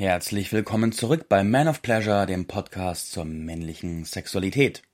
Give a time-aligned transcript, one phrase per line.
[0.00, 4.84] Herzlich willkommen zurück bei Man of Pleasure, dem Podcast zur männlichen Sexualität.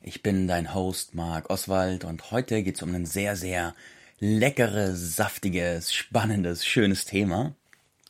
[0.00, 3.74] Ich bin dein Host Marc Oswald und heute geht es um ein sehr, sehr
[4.20, 7.56] leckeres, saftiges, spannendes, schönes Thema.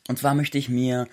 [0.06, 1.08] Und zwar möchte ich mir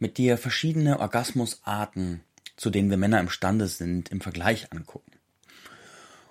[0.00, 2.22] mit dir verschiedene Orgasmusarten,
[2.56, 5.12] zu denen wir Männer imstande sind, im Vergleich angucken.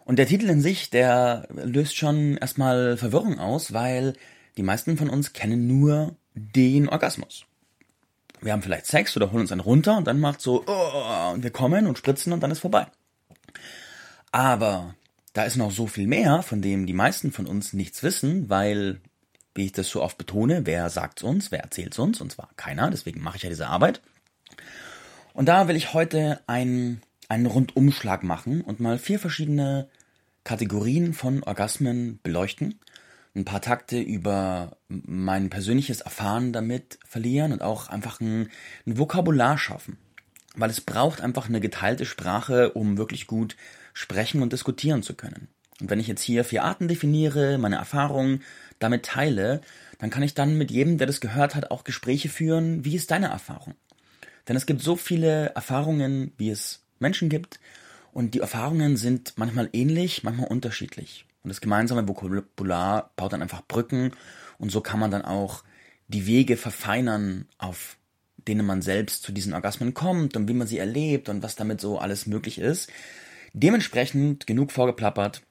[0.04, 4.11] Und der Titel in sich, der löst schon erstmal Verwirrung aus, weil
[4.57, 7.45] die meisten von uns kennen nur den Orgasmus
[8.42, 11.44] wir haben vielleicht Sex oder holen uns einen runter und dann macht so, oh, und
[11.44, 12.88] wir kommen und spritzen und dann ist vorbei.
[14.32, 14.95] Aber
[15.34, 18.99] da ist noch so viel mehr, von dem die meisten von uns nichts wissen, weil,
[19.54, 22.90] wie ich das so oft betone, wer sagt's uns, wer erzählt's uns, und zwar keiner,
[22.90, 24.02] deswegen mache ich ja diese Arbeit.
[25.34, 29.88] Und da will ich heute einen, einen Rundumschlag machen und mal vier verschiedene
[30.44, 32.80] Kategorien von Orgasmen beleuchten
[33.35, 38.49] ein paar Takte über mein persönliches Erfahren damit verlieren und auch einfach ein,
[38.85, 39.98] ein Vokabular schaffen.
[40.55, 43.55] Weil es braucht einfach eine geteilte Sprache, um wirklich gut
[43.93, 45.48] sprechen und diskutieren zu können.
[45.79, 48.43] Und wenn ich jetzt hier vier Arten definiere, meine Erfahrungen
[48.79, 49.62] damit teile,
[49.98, 52.84] dann kann ich dann mit jedem, der das gehört hat, auch Gespräche führen.
[52.84, 53.76] Wie ist deine Erfahrung?
[54.48, 57.59] Denn es gibt so viele Erfahrungen, wie es Menschen gibt.
[58.12, 61.26] Und die Erfahrungen sind manchmal ähnlich, manchmal unterschiedlich.
[61.43, 64.11] Und das gemeinsame Vokabular baut dann einfach Brücken
[64.57, 65.63] und so kann man dann auch
[66.07, 67.97] die Wege verfeinern, auf
[68.47, 71.81] denen man selbst zu diesen Orgasmen kommt und wie man sie erlebt und was damit
[71.81, 72.89] so alles möglich ist.
[73.53, 75.41] Dementsprechend genug vorgeplappert.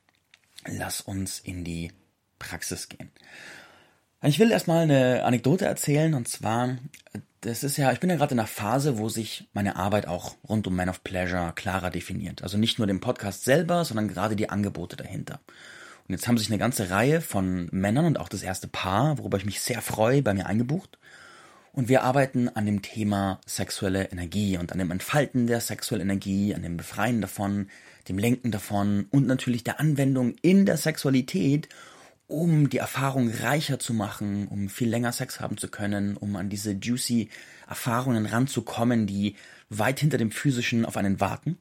[0.67, 1.93] Lass uns in die
[2.39, 3.11] Praxis gehen.
[4.23, 6.77] Ich will erstmal eine Anekdote erzählen und zwar,
[7.41, 10.37] das ist ja, ich bin ja gerade in einer Phase, wo sich meine Arbeit auch
[10.47, 12.43] rund um Man of Pleasure klarer definiert.
[12.43, 15.41] Also nicht nur den Podcast selber, sondern gerade die Angebote dahinter.
[16.11, 19.39] Und jetzt haben sich eine ganze Reihe von Männern und auch das erste Paar, worüber
[19.39, 20.99] ich mich sehr freue, bei mir eingebucht.
[21.73, 26.53] Und wir arbeiten an dem Thema sexuelle Energie und an dem Entfalten der sexuellen Energie,
[26.53, 27.69] an dem Befreien davon,
[28.09, 31.69] dem Lenken davon und natürlich der Anwendung in der Sexualität,
[32.27, 36.49] um die Erfahrung reicher zu machen, um viel länger Sex haben zu können, um an
[36.49, 37.29] diese juicy
[37.69, 39.37] Erfahrungen ranzukommen, die
[39.69, 41.57] weit hinter dem physischen auf einen warten.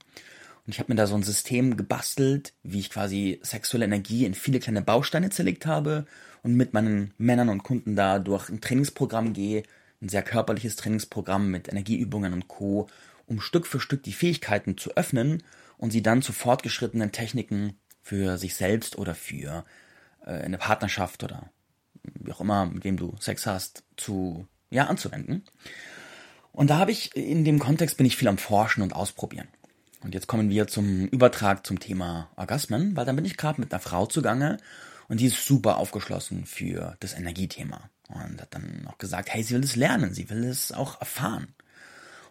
[0.69, 4.35] Und ich habe mir da so ein System gebastelt, wie ich quasi sexuelle Energie in
[4.35, 6.05] viele kleine Bausteine zerlegt habe
[6.43, 9.63] und mit meinen Männern und Kunden da durch ein Trainingsprogramm gehe,
[9.99, 12.87] ein sehr körperliches Trainingsprogramm mit Energieübungen und Co.,
[13.25, 15.41] um Stück für Stück die Fähigkeiten zu öffnen
[15.79, 19.65] und sie dann zu fortgeschrittenen Techniken für sich selbst oder für
[20.23, 21.49] äh, eine Partnerschaft oder
[22.03, 25.45] wie auch immer, mit wem du Sex hast, zu ja anzuwenden.
[26.51, 29.47] Und da habe ich in dem Kontext bin ich viel am Forschen und Ausprobieren.
[30.01, 33.73] Und jetzt kommen wir zum Übertrag zum Thema Orgasmen, weil dann bin ich gerade mit
[33.73, 34.57] einer Frau zugange
[35.07, 39.55] und die ist super aufgeschlossen für das Energiethema und hat dann auch gesagt, hey, sie
[39.55, 41.53] will es lernen, sie will es auch erfahren.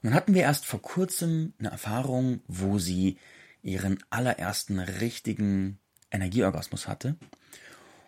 [0.03, 3.19] Und dann hatten wir erst vor kurzem eine Erfahrung, wo sie
[3.62, 5.79] ihren allerersten richtigen
[6.11, 7.17] Energieorgasmus hatte.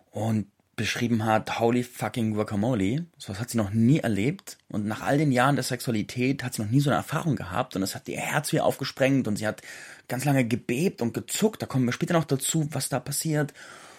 [0.09, 0.47] Und
[0.81, 3.05] beschrieben hat, holy fucking guacamole.
[3.17, 4.57] So was hat sie noch nie erlebt.
[4.67, 7.75] Und nach all den Jahren der Sexualität hat sie noch nie so eine Erfahrung gehabt.
[7.75, 9.61] Und es hat ihr Herz wieder aufgesprengt und sie hat
[10.07, 11.61] ganz lange gebebt und gezuckt.
[11.61, 13.53] Da kommen wir später noch dazu, was da passiert.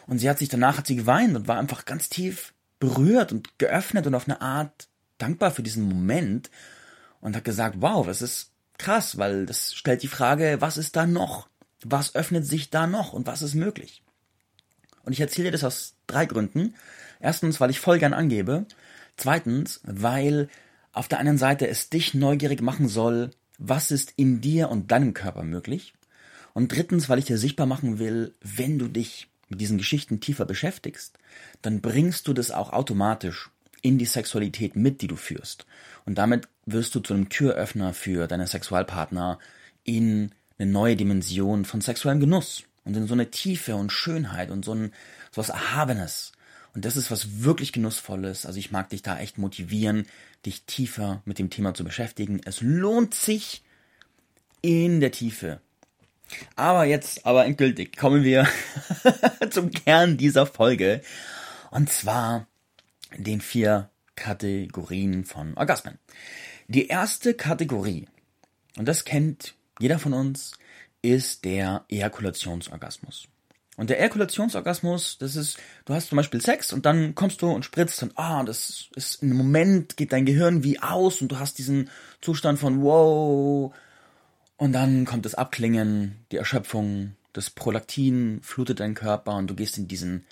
[0.07, 3.59] Und sie hat sich danach, hat sie geweint und war einfach ganz tief berührt und
[3.59, 4.89] geöffnet und auf eine Art
[5.19, 6.51] dankbar für diesen Moment.
[7.21, 11.07] Und hat gesagt, wow, das ist krass, weil das stellt die Frage, was ist da
[11.07, 11.49] noch?
[11.85, 14.03] Was öffnet sich da noch und was ist möglich?
[15.05, 16.75] Und ich erzähle dir das aus drei Gründen.
[17.21, 18.67] Erstens, weil ich voll gern angebe.
[19.17, 20.49] Zweitens, weil
[20.93, 25.15] auf der einen Seite es dich neugierig machen soll, was ist in dir und deinem
[25.15, 25.95] Körper möglich.
[26.55, 30.45] Und drittens, weil ich dir sichtbar machen will, wenn du dich mit diesen Geschichten tiefer
[30.45, 31.19] beschäftigst,
[31.63, 33.51] dann bringst du das auch automatisch
[33.83, 35.67] in die Sexualität mit, die du führst.
[36.05, 39.39] Und damit wirst du zu einem Türöffner für deine Sexualpartner
[39.85, 44.65] in eine neue Dimension von sexuellem Genuss und in so eine Tiefe und Schönheit und
[44.65, 44.93] so ein
[45.31, 46.33] so was Erhabenes.
[46.75, 48.47] Und das ist was wirklich Genussvolles.
[48.47, 50.07] Also ich mag dich da echt motivieren,
[50.47, 52.41] dich tiefer mit dem Thema zu beschäftigen.
[52.45, 53.63] Es lohnt sich
[54.63, 55.61] in der Tiefe.
[56.57, 58.49] Aber jetzt, aber endgültig, kommen wir
[59.51, 61.03] zum Kern dieser Folge.
[61.71, 62.47] Und zwar
[63.17, 65.99] den vier Kategorien von Orgasmen.
[66.69, 68.09] Die erste Kategorie,
[68.77, 70.53] und das kennt jeder von uns,
[71.03, 73.29] ist der Ejakulationsorgasmus.
[73.77, 77.65] Und der Ejakulationsorgasmus, das ist, du hast zum Beispiel Sex und dann kommst du und
[77.65, 81.59] spritzt und ah, das ist im Moment geht dein Gehirn wie aus und du hast
[81.59, 81.89] diesen
[82.21, 83.75] Zustand von wow
[84.59, 89.79] und dann kommt das Abklingen, die Erschöpfung, das Prolaktin flutet deinen Körper und du gehst
[89.79, 90.27] in diesen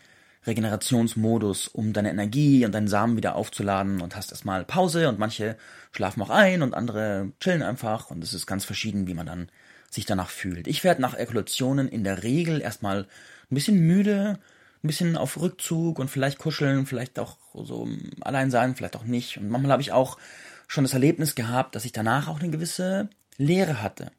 [0.47, 5.57] Regenerationsmodus, um deine Energie und deinen Samen wieder aufzuladen und hast erstmal Pause und manche
[5.93, 9.51] schlafen auch ein und andere chillen einfach und es ist ganz verschieden, wie man dann
[9.91, 10.67] sich danach fühlt.
[10.67, 14.39] Ich werde nach Ejakulationen in der Regel erstmal ein bisschen müde,
[14.83, 17.89] ein bisschen auf Rückzug und vielleicht kuscheln, vielleicht auch so
[18.21, 19.37] allein sein, vielleicht auch nicht.
[19.37, 20.17] Und manchmal habe ich auch
[20.69, 24.13] schon das Erlebnis gehabt, dass ich danach auch eine gewisse Leere hatte.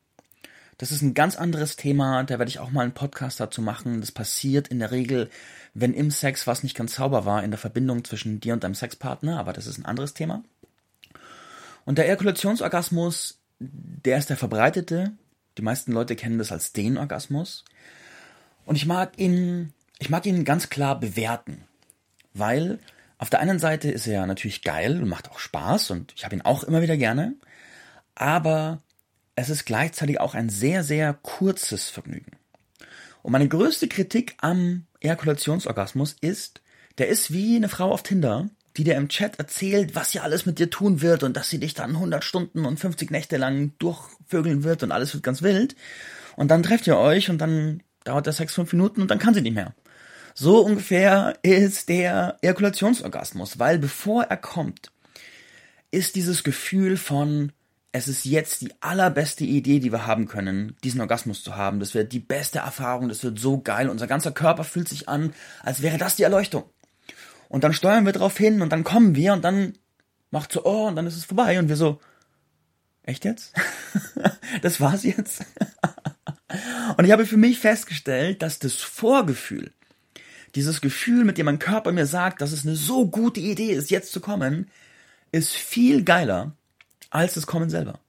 [0.78, 4.02] Das ist ein ganz anderes Thema, da werde ich auch mal einen Podcast dazu machen.
[4.02, 5.30] Das passiert in der Regel,
[5.76, 8.76] wenn im Sex was nicht ganz sauber war in der Verbindung zwischen dir und deinem
[8.76, 10.44] Sexpartner, aber das ist ein anderes Thema.
[11.86, 15.12] Und der Ejakulationsorgasmus, der ist der verbreitete.
[15.58, 17.66] Die meisten Leute kennen das als den Orgasmus.
[18.66, 21.64] Und ich mag ihn, ich mag ihn ganz klar bewerten,
[22.34, 22.80] weil
[23.18, 26.36] auf der einen Seite ist er natürlich geil und macht auch Spaß und ich habe
[26.36, 27.36] ihn auch immer wieder gerne,
[28.16, 28.82] aber
[29.36, 32.32] es ist gleichzeitig auch ein sehr, sehr kurzes Vergnügen.
[33.22, 36.62] Und meine größte Kritik am Ejakulationsorgasmus ist,
[36.98, 40.46] der ist wie eine Frau auf Tinder, die dir im Chat erzählt, was sie alles
[40.46, 43.74] mit dir tun wird und dass sie dich dann 100 Stunden und 50 Nächte lang
[43.80, 45.76] durchvögeln wird und alles wird ganz wild.
[46.36, 49.34] Und dann trefft ihr euch und dann dauert der Sex fünf Minuten und dann kann
[49.34, 49.74] sie nicht mehr.
[50.34, 54.92] So ungefähr ist der Ejakulationsorgasmus, weil bevor er kommt,
[55.92, 57.52] ist dieses Gefühl von,
[57.92, 61.82] es ist jetzt die allerbeste Idee, die wir haben können, diesen Orgasmus zu haben.
[61.82, 63.90] Das wird die beste Erfahrung, das wird so geil.
[63.90, 66.64] Unser ganzer Körper fühlt sich an, als wäre das die Erleuchtung.
[67.52, 69.74] Und dann steuern wir drauf hin und dann kommen wir und dann
[70.30, 72.00] macht so, oh, und dann ist es vorbei und wir so,
[73.04, 73.54] echt jetzt?
[74.62, 75.44] das war's jetzt?
[76.98, 79.74] und ich habe für mich festgestellt, dass das Vorgefühl,
[80.56, 83.92] dieses Gefühl, mit dem mein Körper mir sagt, dass es eine so gute Idee ist,
[83.92, 84.72] jetzt zu kommen,
[85.34, 86.56] ist viel geiler
[87.10, 88.00] als das Kommen selber.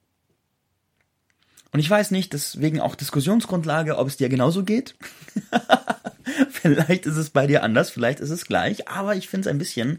[1.73, 4.95] Und ich weiß nicht, deswegen auch Diskussionsgrundlage, ob es dir genauso geht.
[6.63, 9.59] vielleicht ist es bei dir anders, vielleicht ist es gleich, aber ich finde es ein
[9.59, 9.99] bisschen,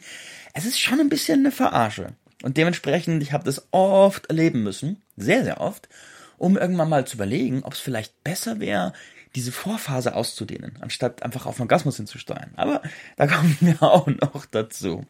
[0.53, 2.13] es ist schon ein bisschen eine Verarsche.
[2.41, 5.87] Und dementsprechend, ich habe das oft erleben müssen, sehr, sehr oft,
[6.37, 8.93] um irgendwann mal zu überlegen, ob es vielleicht besser wäre,
[9.35, 12.51] diese Vorphase auszudehnen, anstatt einfach auf Orgasmus hinzusteuern.
[12.55, 12.81] Aber
[13.15, 15.05] da kommen wir auch noch dazu.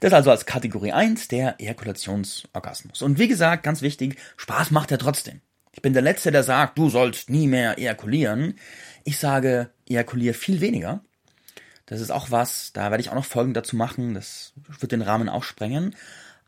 [0.00, 3.02] Das also als Kategorie 1 der Ejakulationsorgasmus.
[3.02, 5.40] Und wie gesagt, ganz wichtig, Spaß macht er trotzdem.
[5.72, 8.58] Ich bin der Letzte, der sagt, du sollst nie mehr ejakulieren.
[9.04, 11.02] Ich sage, ejakulier viel weniger.
[11.86, 14.14] Das ist auch was, da werde ich auch noch Folgen dazu machen.
[14.14, 15.94] Das wird den Rahmen auch sprengen.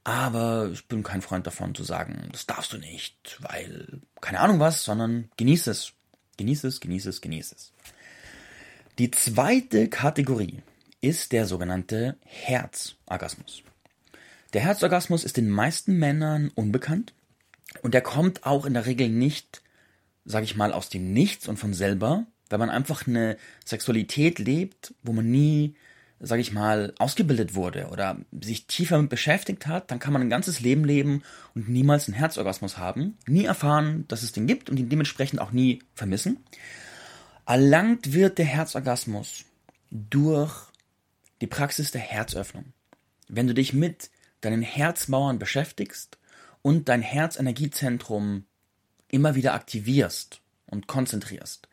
[0.05, 4.59] Aber ich bin kein Freund davon zu sagen, das darfst du nicht, weil keine Ahnung
[4.59, 5.93] was, sondern genieß es.
[6.39, 7.73] Genieß es, genieß es, genieß es.
[8.99, 10.63] Die zweite Kategorie
[11.01, 13.63] ist der sogenannte Herzorgasmus.
[14.55, 17.13] Der Herzorgasmus ist den meisten Männern unbekannt
[17.83, 19.63] und der kommt auch in der Regel nicht,
[20.25, 24.95] sage ich mal, aus dem Nichts und von selber, weil man einfach eine Sexualität lebt,
[25.03, 25.75] wo man nie,
[26.21, 30.31] sage ich mal, ausgebildet wurde oder sich tiefer mit beschäftigt hat, dann kann man ein
[30.31, 31.23] ganzes Leben leben
[31.55, 35.53] und niemals einen Herzorgasmus haben, nie erfahren, dass es den gibt und ihn dementsprechend auch
[35.53, 36.39] nie vermissen.
[37.47, 39.45] Erlangt wird der Herzorgasmus
[39.91, 40.53] durch
[41.41, 42.73] die Praxis der Herzöffnung.
[43.29, 44.11] Wenn du dich mit
[44.41, 46.19] deinen Herzmauern beschäftigst
[46.63, 48.45] und dein Herzenergiezentrum
[49.11, 51.69] immer wieder aktivierst und konzentrierst,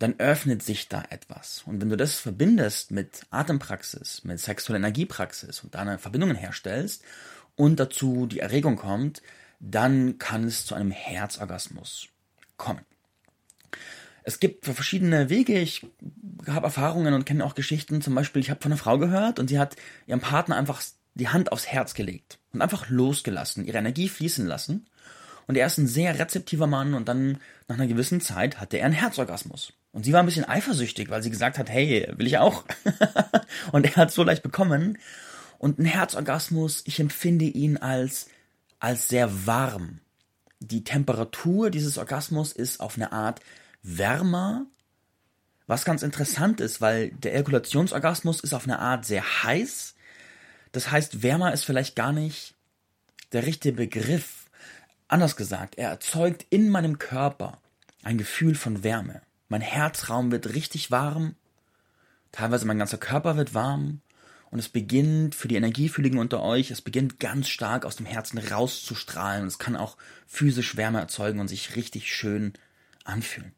[0.00, 1.62] dann öffnet sich da etwas.
[1.66, 7.04] Und wenn du das verbindest mit Atempraxis, mit sexueller Energiepraxis und deine Verbindungen herstellst
[7.54, 9.22] und dazu die Erregung kommt,
[9.60, 12.08] dann kann es zu einem Herzorgasmus
[12.56, 12.80] kommen.
[14.22, 15.58] Es gibt verschiedene Wege.
[15.58, 15.86] Ich
[16.46, 18.00] habe Erfahrungen und kenne auch Geschichten.
[18.00, 19.76] Zum Beispiel, ich habe von einer Frau gehört und sie hat
[20.06, 24.86] ihrem Partner einfach die Hand aufs Herz gelegt und einfach losgelassen, ihre Energie fließen lassen.
[25.46, 27.38] Und er ist ein sehr rezeptiver Mann und dann
[27.68, 29.74] nach einer gewissen Zeit hatte er einen Herzorgasmus.
[29.92, 32.64] Und sie war ein bisschen eifersüchtig, weil sie gesagt hat, hey, will ich auch.
[33.72, 34.98] und er hat so leicht bekommen.
[35.58, 38.28] Und ein Herzorgasmus, ich empfinde ihn als,
[38.78, 40.00] als sehr warm.
[40.60, 43.40] Die Temperatur dieses Orgasmus ist auf eine Art
[43.82, 44.66] wärmer,
[45.66, 49.94] was ganz interessant ist, weil der Ejakulationsorgasmus ist auf eine Art sehr heiß.
[50.72, 52.54] Das heißt, wärmer ist vielleicht gar nicht
[53.32, 54.50] der richtige Begriff.
[55.08, 57.60] Anders gesagt, er erzeugt in meinem Körper
[58.02, 59.22] ein Gefühl von Wärme.
[59.50, 61.34] Mein Herzraum wird richtig warm,
[62.30, 64.00] teilweise mein ganzer Körper wird warm
[64.52, 68.38] und es beginnt für die Energiefühligen unter euch, es beginnt ganz stark aus dem Herzen
[68.38, 69.96] rauszustrahlen es kann auch
[70.28, 72.52] physisch Wärme erzeugen und sich richtig schön
[73.02, 73.52] anfühlen.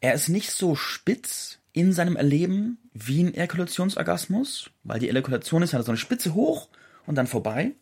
[0.00, 5.72] Er ist nicht so spitz in seinem Erleben wie ein Ejakulationsorgasmus, weil die Ejakulation ist
[5.72, 6.68] ja so eine Spitze hoch
[7.06, 7.72] und dann vorbei.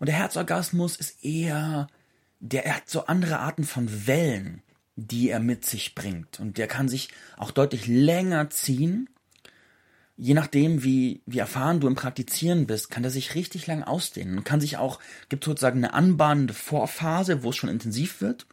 [0.00, 1.86] Und der Herzorgasmus ist eher,
[2.40, 4.62] der er hat so andere Arten von Wellen,
[5.00, 6.40] die er mit sich bringt.
[6.40, 9.08] Und der kann sich auch deutlich länger ziehen,
[10.16, 14.38] je nachdem, wie, wie erfahren du im Praktizieren bist, kann der sich richtig lang ausdehnen
[14.38, 18.46] und kann sich auch, gibt sozusagen eine anbahnende Vorphase, wo es schon intensiv wird,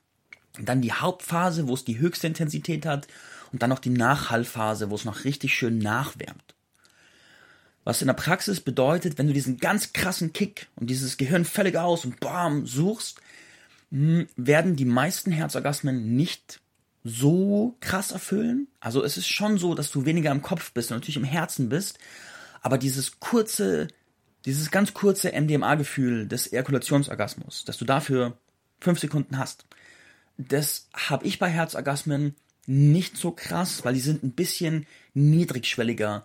[0.59, 3.07] dann die Hauptphase, wo es die höchste Intensität hat
[3.51, 6.53] und dann noch die Nachhallphase, wo es noch richtig schön nachwärmt.
[7.83, 11.75] Was in der Praxis bedeutet, wenn du diesen ganz krassen Kick und dieses Gehirn völlig
[11.75, 13.19] aus und bam suchst,
[14.35, 16.59] werden die meisten Herzorgasmen nicht
[17.05, 18.67] so krass erfüllen.
[18.81, 21.69] Also es ist schon so, dass du weniger im Kopf bist und natürlich im Herzen
[21.69, 21.97] bist,
[22.61, 23.87] aber dieses kurze,
[24.43, 28.37] dieses ganz kurze MDMA-Gefühl des Ejakulationsorgasmus, dass du dafür
[28.81, 29.65] fünf Sekunden hast,
[30.37, 32.35] das habe ich bei Herzorgasmen
[32.65, 36.23] nicht so krass, weil die sind ein bisschen niedrigschwelliger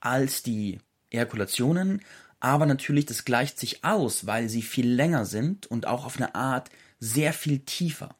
[0.00, 0.78] als die
[1.10, 2.00] Ejakulationen,
[2.38, 6.34] aber natürlich das gleicht sich aus, weil sie viel länger sind und auch auf eine
[6.34, 8.14] Art sehr viel tiefer.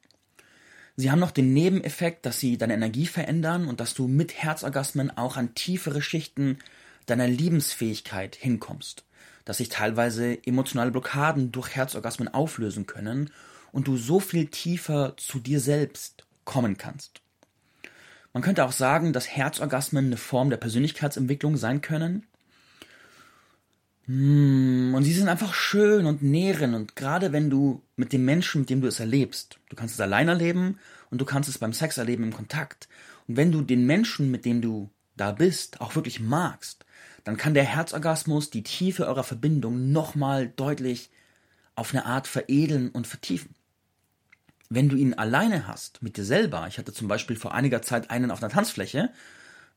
[0.97, 5.15] Sie haben noch den Nebeneffekt, dass sie deine Energie verändern und dass du mit Herzorgasmen
[5.17, 6.59] auch an tiefere Schichten
[7.05, 9.05] deiner Liebensfähigkeit hinkommst.
[9.45, 13.31] Dass sich teilweise emotionale Blockaden durch Herzorgasmen auflösen können
[13.71, 17.21] und du so viel tiefer zu dir selbst kommen kannst.
[18.33, 22.27] Man könnte auch sagen, dass Herzorgasmen eine Form der Persönlichkeitsentwicklung sein können,
[24.13, 28.69] und sie sind einfach schön und nähren und gerade wenn du mit dem Menschen, mit
[28.69, 30.79] dem du es erlebst, du kannst es allein erleben
[31.11, 32.89] und du kannst es beim Sex erleben im Kontakt.
[33.27, 36.85] Und wenn du den Menschen, mit dem du da bist, auch wirklich magst,
[37.23, 41.09] dann kann der Herzorgasmus die Tiefe eurer Verbindung nochmal deutlich
[41.75, 43.55] auf eine Art veredeln und vertiefen.
[44.69, 48.09] Wenn du ihn alleine hast, mit dir selber, ich hatte zum Beispiel vor einiger Zeit
[48.09, 49.09] einen auf einer Tanzfläche,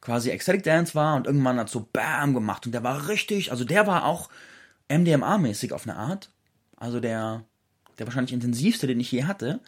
[0.04, 3.64] quasi Ecstatic Dance war und irgendwann hat so BAM gemacht und der war richtig, also
[3.64, 4.28] der war auch
[4.88, 6.30] MDMA-mäßig auf eine Art.
[6.76, 7.44] Also der,
[7.99, 9.61] der wahrscheinlich intensivste, den ich je hatte.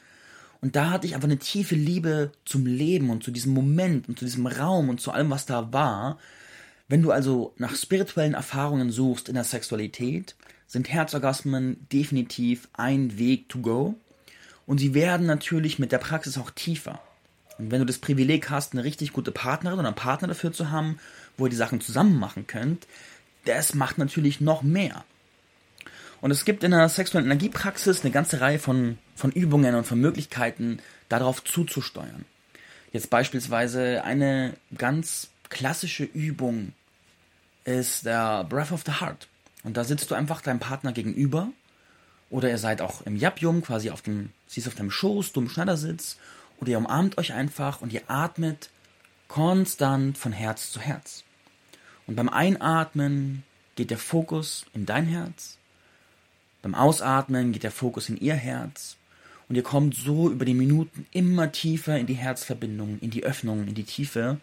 [0.61, 4.19] Und da hatte ich einfach eine tiefe Liebe zum Leben und zu diesem Moment und
[4.19, 6.19] zu diesem Raum und zu allem, was da war.
[6.89, 13.49] Wenn du also nach spirituellen Erfahrungen suchst in der Sexualität, sind Herzorgasmen definitiv ein Weg
[13.49, 13.95] to go.
[14.67, 17.01] Und sie werden natürlich mit der Praxis auch tiefer.
[17.59, 20.71] Und wenn du das Privileg hast, eine richtig gute Partnerin oder einen Partner dafür zu
[20.71, 20.99] haben,
[21.37, 22.87] wo ihr die Sachen zusammen machen könnt,
[23.45, 25.05] das macht natürlich noch mehr.
[26.21, 30.01] Und es gibt in der sexuellen Energiepraxis eine ganze Reihe von, von Übungen und von
[30.01, 32.25] Möglichkeiten, darauf zuzusteuern.
[32.93, 36.73] Jetzt beispielsweise eine ganz klassische Übung
[37.65, 39.29] ist der Breath of the Heart.
[39.63, 41.49] Und da sitzt du einfach deinem Partner gegenüber
[42.31, 45.41] oder ihr seid auch im Japjum, quasi auf dem, sie ist auf deinem Schoß, du
[45.41, 46.17] im Schneidersitz
[46.61, 48.71] oder ihr umarmt euch einfach und ihr atmet
[49.29, 51.25] konstant von Herz zu Herz.
[52.07, 53.43] Und beim Einatmen
[53.75, 55.59] geht der Fokus in dein Herz,
[56.63, 58.97] beim Ausatmen geht der Fokus in ihr Herz
[59.49, 63.67] und ihr kommt so über die Minuten immer tiefer in die Herzverbindung, in die Öffnung,
[63.69, 64.39] in die Tiefe.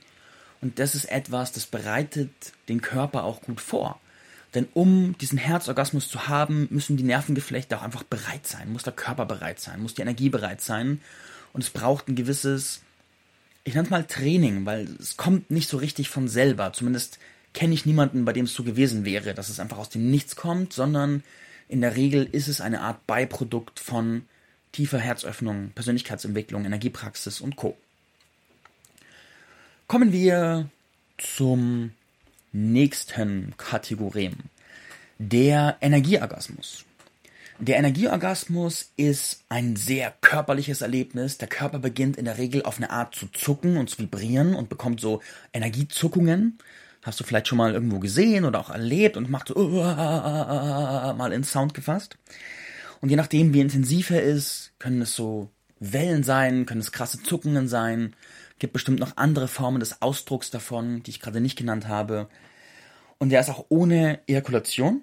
[0.62, 2.32] Und das ist etwas, das bereitet
[2.70, 4.00] den Körper auch gut vor.
[4.54, 8.94] Denn um diesen Herzorgasmus zu haben, müssen die Nervengeflechte auch einfach bereit sein, muss der
[8.94, 11.02] Körper bereit sein, muss die Energie bereit sein
[11.54, 12.82] und es braucht ein gewisses,
[13.64, 16.74] ich nenne es mal Training, weil es kommt nicht so richtig von selber.
[16.74, 17.20] Zumindest
[17.54, 20.36] kenne ich niemanden, bei dem es so gewesen wäre, dass es einfach aus dem Nichts
[20.36, 21.24] kommt, sondern
[21.70, 24.26] in der Regel ist es eine Art Beiprodukt von
[24.72, 27.78] tiefer Herzöffnung, Persönlichkeitsentwicklung, Energiepraxis und Co.
[29.88, 30.70] Kommen wir
[31.18, 31.92] zum
[32.52, 34.36] nächsten Kategorien.
[35.20, 36.86] Der Energieorgasmus.
[37.60, 41.38] Der Energieorgasmus ist ein sehr körperliches Erlebnis.
[41.38, 44.70] Der Körper beginnt in der Regel auf eine Art zu zucken und zu vibrieren und
[44.70, 45.22] bekommt so
[45.54, 46.58] Energiezuckungen.
[47.04, 51.44] Hast du vielleicht schon mal irgendwo gesehen oder auch erlebt und macht so mal in
[51.44, 52.18] Sound gefasst.
[53.02, 57.22] Und je nachdem, wie intensiv er ist, können es so Wellen sein, können es krasse
[57.22, 58.16] Zuckungen sein.
[58.60, 62.30] Gibt bestimmt noch andere Formen des Ausdrucks davon, die ich gerade nicht genannt habe.
[63.20, 65.02] Und der ist auch ohne Ejakulation.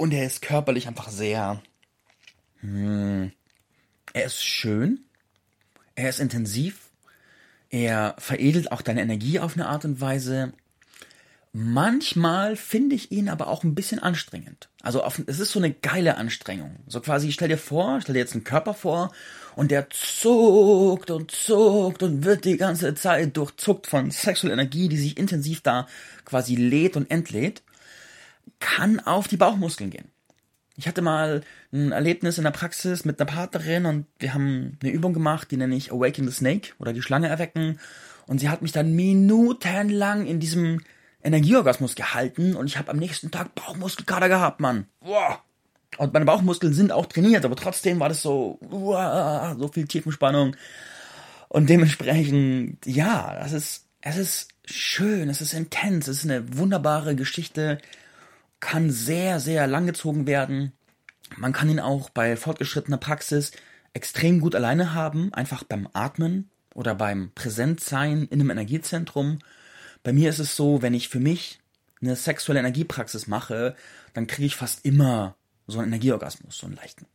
[0.00, 1.60] Und er ist körperlich einfach sehr.
[2.60, 3.32] Hm,
[4.14, 5.00] er ist schön.
[5.94, 6.88] Er ist intensiv.
[7.68, 10.54] Er veredelt auch deine Energie auf eine Art und Weise.
[11.52, 14.70] Manchmal finde ich ihn aber auch ein bisschen anstrengend.
[14.80, 16.76] Also auf, es ist so eine geile Anstrengung.
[16.86, 19.12] So quasi, stell dir vor, stell dir jetzt einen Körper vor
[19.54, 24.96] und der zuckt und zuckt und wird die ganze Zeit durchzuckt von sexueller Energie, die
[24.96, 25.86] sich intensiv da
[26.24, 27.62] quasi lädt und entlädt
[28.60, 30.10] kann auf die Bauchmuskeln gehen.
[30.76, 34.92] Ich hatte mal ein Erlebnis in der Praxis mit einer Partnerin und wir haben eine
[34.92, 37.78] Übung gemacht, die nenne ich Awaken the Snake oder die Schlange erwecken.
[38.26, 40.80] Und sie hat mich dann minutenlang in diesem
[41.22, 44.86] Energieorgasmus gehalten und ich habe am nächsten Tag Bauchmuskelkater gehabt, Mann.
[45.98, 50.56] Und meine Bauchmuskeln sind auch trainiert, aber trotzdem war das so, so viel Tiefenspannung.
[51.48, 57.14] Und dementsprechend, ja, das ist es ist schön, es ist intens, es ist eine wunderbare
[57.14, 57.78] Geschichte,
[58.60, 60.72] kann sehr, sehr langgezogen werden.
[61.36, 63.52] Man kann ihn auch bei fortgeschrittener Praxis
[63.92, 69.38] extrem gut alleine haben, einfach beim Atmen oder beim Präsentsein in einem Energiezentrum.
[70.02, 71.60] Bei mir ist es so, wenn ich für mich
[72.00, 73.74] eine sexuelle Energiepraxis mache,
[74.14, 75.36] dann kriege ich fast immer
[75.66, 77.06] so einen Energieorgasmus, so einen leichten.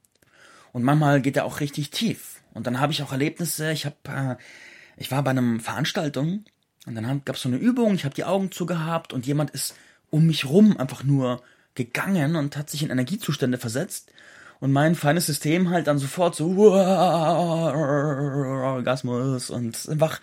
[0.72, 2.42] Und manchmal geht er auch richtig tief.
[2.54, 3.72] Und dann habe ich auch Erlebnisse.
[3.72, 4.36] Ich habe, äh,
[4.98, 6.46] ich war bei einer Veranstaltung
[6.86, 7.96] und dann gab es so eine Übung.
[7.96, 9.76] Ich habe die Augen zugehabt und jemand ist
[10.16, 11.44] um mich rum einfach nur
[11.76, 14.14] gegangen und hat sich in Energiezustände versetzt.
[14.62, 16.72] Und mein feines System halt dann sofort so
[18.64, 20.22] Orgasmus und einfach,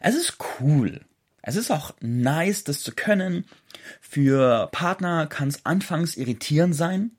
[0.00, 1.02] es ist cool.
[1.40, 3.44] Es ist auch nice, das zu können.
[4.00, 7.12] Für Partner kann es anfangs irritierend sein.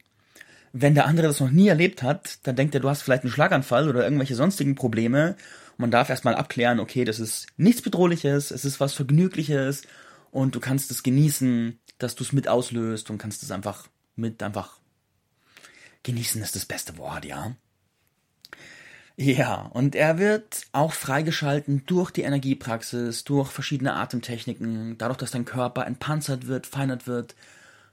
[0.73, 3.31] Wenn der andere das noch nie erlebt hat, dann denkt er, du hast vielleicht einen
[3.31, 5.37] Schlaganfall oder irgendwelche sonstigen Probleme.
[5.77, 9.83] Man darf erstmal abklären, okay, das ist nichts Bedrohliches, es ist was Vergnügliches
[10.31, 14.41] und du kannst es genießen, dass du es mit auslöst und kannst es einfach mit
[14.41, 14.79] einfach
[16.03, 17.55] genießen ist das beste Wort, ja.
[19.17, 25.43] Ja, und er wird auch freigeschalten durch die Energiepraxis, durch verschiedene Atemtechniken, dadurch, dass dein
[25.43, 27.35] Körper entpanzert wird, feinert wird,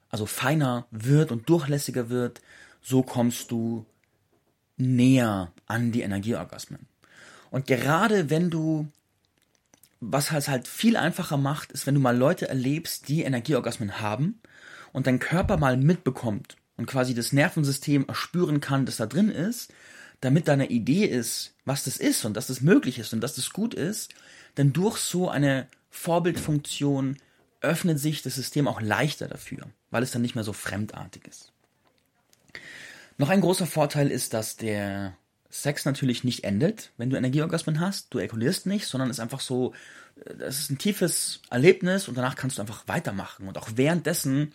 [0.09, 2.43] also feiner wird und durchlässiger wird,
[2.81, 3.85] so kommst du
[4.77, 6.87] näher an die Energieorgasmen.
[7.51, 8.87] Und gerade wenn du,
[10.00, 14.41] was halt halt viel einfacher macht, ist, wenn du mal Leute erlebst, die Energieorgasmen haben
[14.93, 19.73] und dein Körper mal mitbekommt und quasi das Nervensystem erspüren kann, dass da drin ist,
[20.21, 23.50] damit deine Idee ist, was das ist und dass das möglich ist und dass das
[23.50, 24.15] gut ist,
[24.57, 27.19] denn durch so eine Vorbildfunktion
[27.61, 31.53] öffnet sich das System auch leichter dafür, weil es dann nicht mehr so fremdartig ist.
[33.19, 35.17] Noch ein großer Vorteil ist, dass der
[35.63, 38.13] Sex natürlich nicht endet, wenn du Energieorgasmen hast.
[38.13, 39.75] Du ejakulierst nicht, sondern es ist einfach so,
[40.39, 43.49] das ist ein tiefes Erlebnis und danach kannst du einfach weitermachen.
[43.49, 44.53] Und auch währenddessen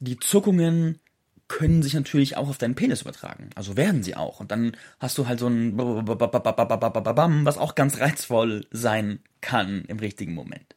[0.00, 1.00] die Zuckungen
[1.48, 3.50] können sich natürlich auch auf deinen Penis übertragen.
[3.54, 4.40] Also werden sie auch.
[4.40, 10.34] Und dann hast du halt so ein was auch ganz reizvoll sein kann im richtigen
[10.34, 10.74] Moment.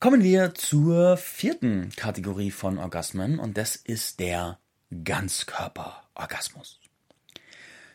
[0.00, 4.58] Kommen wir zur vierten Kategorie von Orgasmen und das ist der
[5.04, 6.79] Ganzkörperorgasmus.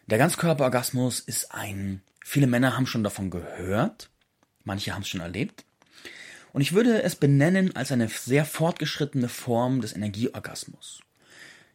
[0.07, 4.11] Der Ganzkörperorgasmus ist ein, viele Männer haben schon davon gehört,
[4.63, 5.65] manche haben es schon erlebt.
[6.53, 11.01] Und ich würde es benennen als eine sehr fortgeschrittene Form des Energieorgasmus.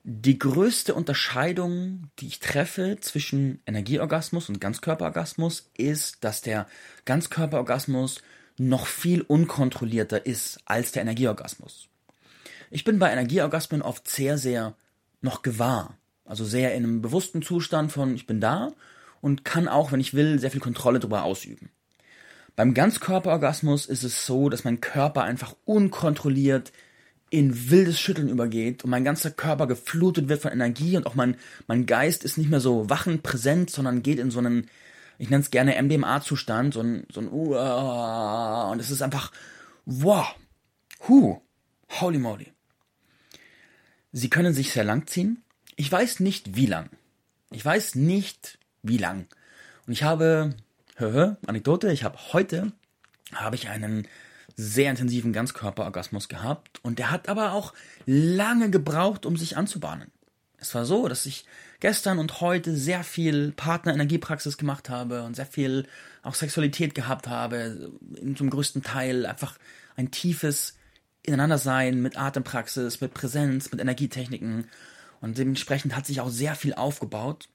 [0.04, 6.66] Die größte Unterscheidung, die ich treffe zwischen Energieorgasmus und Ganzkörperorgasmus, ist, dass der
[7.04, 8.22] Ganzkörperorgasmus
[8.56, 11.88] noch viel unkontrollierter ist als der Energieorgasmus.
[12.70, 14.76] Ich bin bei Energieorgasmen oft sehr, sehr
[15.20, 15.98] noch gewahr.
[16.30, 18.70] Also sehr in einem bewussten Zustand von ich bin da
[19.20, 21.70] und kann auch, wenn ich will, sehr viel Kontrolle darüber ausüben.
[22.54, 26.70] Beim Ganzkörperorgasmus ist es so, dass mein Körper einfach unkontrolliert
[27.30, 31.36] in wildes Schütteln übergeht und mein ganzer Körper geflutet wird von Energie und auch mein,
[31.66, 34.68] mein Geist ist nicht mehr so wachend präsent, sondern geht in so einen,
[35.18, 39.32] ich nenne es gerne MDMA-Zustand, so ein, so ein uh, und es ist einfach,
[39.84, 40.32] wow,
[41.08, 41.40] hu,
[42.00, 42.52] holy moly.
[44.12, 45.42] Sie können sich sehr lang ziehen.
[45.80, 46.90] Ich weiß nicht wie lang.
[47.50, 49.26] Ich weiß nicht wie lang.
[49.86, 50.54] Und ich habe
[50.96, 52.72] Höhe, Anekdote, ich habe heute
[53.32, 54.06] habe ich einen
[54.56, 57.72] sehr intensiven Ganzkörperorgasmus gehabt und der hat aber auch
[58.04, 60.10] lange gebraucht, um sich anzubahnen.
[60.58, 61.46] Es war so, dass ich
[61.80, 65.86] gestern und heute sehr viel Partner-Energiepraxis gemacht habe und sehr viel
[66.22, 67.90] auch Sexualität gehabt habe,
[68.36, 69.56] zum größten Teil einfach
[69.96, 70.76] ein tiefes
[71.22, 74.66] Ineinandersein mit Atempraxis, mit Präsenz, mit Energietechniken
[75.20, 77.48] und dementsprechend hat sich auch sehr viel aufgebaut.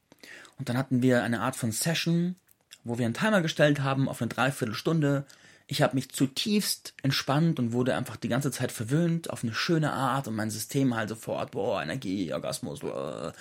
[0.58, 2.36] Und dann hatten wir eine Art von Session,
[2.84, 5.26] wo wir einen Timer gestellt haben auf eine Dreiviertelstunde.
[5.68, 9.92] Ich habe mich zutiefst entspannt und wurde einfach die ganze Zeit verwöhnt auf eine schöne
[9.92, 12.82] Art und mein System halt sofort, boah, Energie, Orgasmus.
[12.82, 13.34] Boah.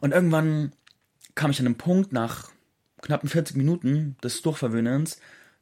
[0.00, 0.72] Und irgendwann
[1.34, 2.50] kam ich an einen Punkt nach
[3.00, 5.18] knappen 40 Minuten des Durchverwöhnens,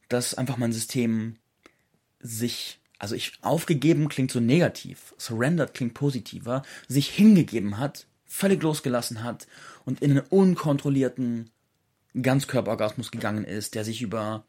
[0.08, 1.36] dass einfach mein System
[2.20, 9.24] sich, also ich aufgegeben klingt so negativ, surrendered klingt positiver, sich hingegeben hat, völlig losgelassen
[9.24, 9.48] hat
[9.84, 11.50] und in einen unkontrollierten
[12.14, 14.44] Ganzkörperorgasmus gegangen ist, der sich über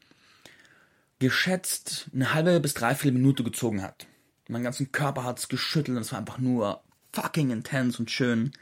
[1.18, 4.06] geschätzt eine halbe bis dreiviertel Minute gezogen hat.
[4.48, 6.80] Mein ganzen Körper hat es geschüttelt und es war einfach nur
[7.12, 8.52] fucking intens und schön.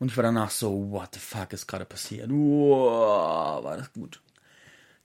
[0.00, 2.28] Und ich war danach so, what the fuck ist gerade passiert?
[2.28, 4.20] Wow, war das gut.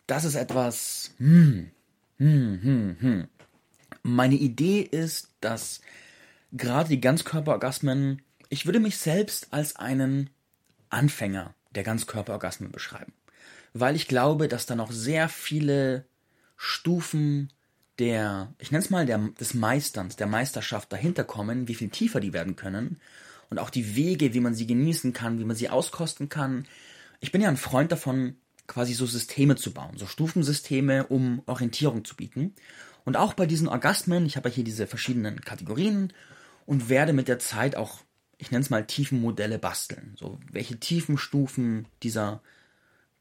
[0.08, 1.70] Das ist etwas, hm,
[2.18, 3.28] hm, hm, hm.
[4.04, 5.82] Meine Idee ist, dass
[6.52, 10.30] gerade die Ganzkörperorgasmen, ich würde mich selbst als einen
[10.90, 13.14] Anfänger der Ganzkörperorgasmen beschreiben.
[13.74, 16.06] Weil ich glaube, dass da noch sehr viele
[16.58, 17.52] Stufen
[18.00, 22.20] der, ich nenne es mal, der, des Meisterns, der Meisterschaft dahinter kommen, wie viel tiefer
[22.20, 23.00] die werden können
[23.50, 26.66] und auch die Wege, wie man sie genießen kann, wie man sie auskosten kann.
[27.20, 32.06] Ich bin ja ein Freund davon, quasi so Systeme zu bauen, so Stufensysteme, um Orientierung
[32.06, 32.56] zu bieten.
[33.06, 36.14] Und auch bei diesen Orgasmen, ich habe ja hier diese verschiedenen Kategorien
[36.66, 38.00] und werde mit der Zeit auch,
[38.38, 40.16] ich nenne es mal Tiefenmodelle basteln.
[40.18, 42.42] So, welche Tiefenstufen dieser,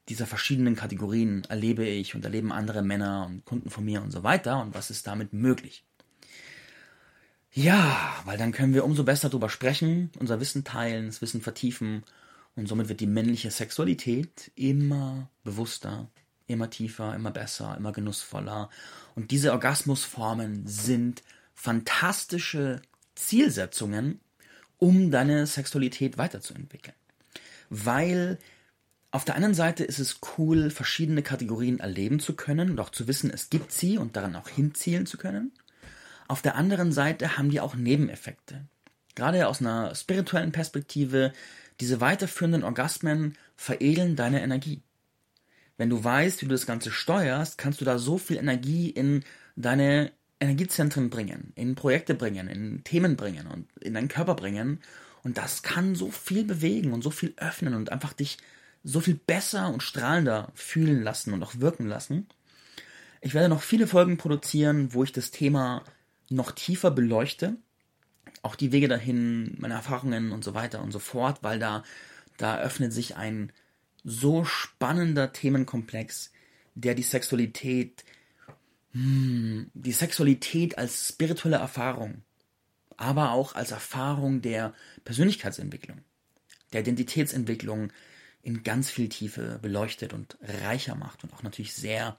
[0.08, 4.22] dieser verschiedenen Kategorien erlebe ich und erleben andere Männer und Kunden von mir und so
[4.22, 5.84] weiter und was ist damit möglich.
[7.52, 12.04] Ja, weil dann können wir umso besser darüber sprechen, unser Wissen teilen, das Wissen vertiefen
[12.54, 16.08] und somit wird die männliche Sexualität immer bewusster,
[16.50, 18.70] immer tiefer, immer besser, immer genussvoller.
[19.14, 21.22] Und diese Orgasmusformen sind
[21.54, 22.80] fantastische
[23.14, 24.20] Zielsetzungen,
[24.78, 26.96] um deine Sexualität weiterzuentwickeln.
[27.68, 28.38] Weil
[29.10, 33.08] auf der einen Seite ist es cool, verschiedene Kategorien erleben zu können und auch zu
[33.08, 35.52] wissen, es gibt sie und daran auch hinzielen zu können.
[36.28, 38.66] Auf der anderen Seite haben die auch Nebeneffekte.
[39.16, 41.32] Gerade aus einer spirituellen Perspektive,
[41.80, 44.82] diese weiterführenden Orgasmen veredeln deine Energie.
[45.80, 49.24] Wenn du weißt, wie du das Ganze steuerst, kannst du da so viel Energie in
[49.56, 54.80] deine Energiezentren bringen, in Projekte bringen, in Themen bringen und in deinen Körper bringen.
[55.22, 58.36] Und das kann so viel bewegen und so viel öffnen und einfach dich
[58.84, 62.28] so viel besser und strahlender fühlen lassen und auch wirken lassen.
[63.22, 65.82] Ich werde noch viele Folgen produzieren, wo ich das Thema
[66.28, 67.56] noch tiefer beleuchte.
[68.42, 71.84] Auch die Wege dahin, meine Erfahrungen und so weiter und so fort, weil da,
[72.36, 73.50] da öffnet sich ein
[74.04, 76.32] so spannender Themenkomplex,
[76.74, 78.04] der die Sexualität,
[78.92, 82.22] hm, die Sexualität als spirituelle Erfahrung,
[82.96, 85.98] aber auch als Erfahrung der Persönlichkeitsentwicklung,
[86.72, 87.92] der Identitätsentwicklung
[88.42, 92.18] in ganz viel Tiefe beleuchtet und reicher macht und auch natürlich sehr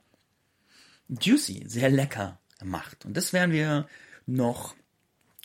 [1.09, 3.05] juicy, sehr lecker macht.
[3.05, 3.87] Und das werden wir
[4.27, 4.75] noch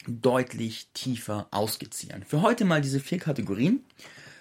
[0.06, 2.24] deutlich tiefer ausgezieren.
[2.24, 3.84] Für heute mal diese vier Kategorien.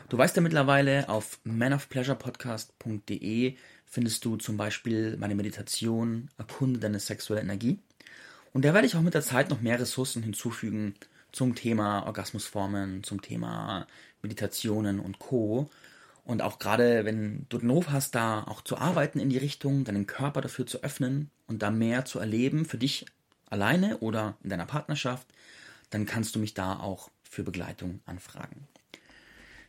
[0.07, 3.55] Du weißt ja mittlerweile, auf manofpleasurepodcast.de
[3.87, 7.79] findest du zum Beispiel meine Meditation Erkunde deine sexuelle Energie.
[8.53, 10.93] Und da werde ich auch mit der Zeit noch mehr Ressourcen hinzufügen
[11.31, 13.87] zum Thema Orgasmusformen, zum Thema
[14.21, 15.71] Meditationen und Co.
[16.23, 19.85] Und auch gerade, wenn du den Ruf hast, da auch zu arbeiten in die Richtung,
[19.85, 23.07] deinen Körper dafür zu öffnen und da mehr zu erleben, für dich
[23.49, 25.25] alleine oder in deiner Partnerschaft,
[25.89, 28.67] dann kannst du mich da auch für Begleitung anfragen.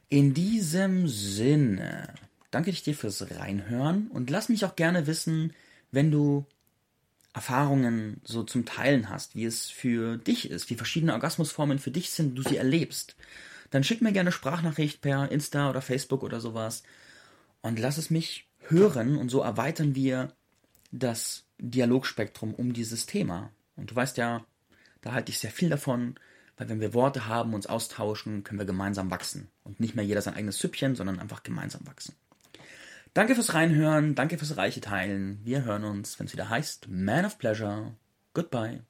[0.09, 2.14] In diesem Sinne
[2.51, 5.53] danke ich dir fürs Reinhören und lass mich auch gerne wissen,
[5.90, 6.47] wenn du
[7.35, 12.11] Erfahrungen so zum Teilen hast, wie es für dich ist, wie verschiedene Orgasmusformen für dich
[12.11, 13.16] sind, du sie erlebst
[13.71, 16.83] dann schick mir gerne Sprachnachricht per Insta oder Facebook oder sowas
[17.62, 20.33] und lass es mich hören und so erweitern wir
[20.92, 23.51] das Dialogspektrum um dieses Thema.
[23.77, 24.45] Und du weißt ja,
[25.01, 26.16] da halte ich sehr viel davon,
[26.57, 29.49] weil wenn wir Worte haben, uns austauschen, können wir gemeinsam wachsen.
[29.62, 32.14] Und nicht mehr jeder sein eigenes Süppchen, sondern einfach gemeinsam wachsen.
[33.14, 35.40] Danke fürs Reinhören, danke fürs reiche Teilen.
[35.42, 37.95] Wir hören uns, wenn es wieder heißt Man of Pleasure.
[38.35, 38.83] Goodbye.